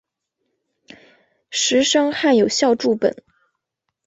[1.51, 3.23] 石声汉有校注本。